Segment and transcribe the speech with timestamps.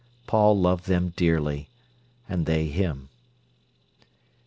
[0.25, 1.69] Paul loved them dearly,
[2.27, 3.09] and they him.